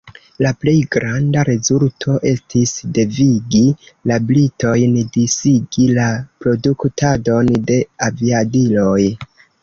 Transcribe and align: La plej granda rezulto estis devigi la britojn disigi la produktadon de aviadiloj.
La 0.43 0.51
plej 0.63 0.73
granda 0.93 1.41
rezulto 1.47 2.13
estis 2.29 2.71
devigi 2.97 3.61
la 4.11 4.17
britojn 4.31 4.95
disigi 5.17 5.85
la 5.97 6.07
produktadon 6.47 7.53
de 7.69 7.77
aviadiloj. 8.09 8.97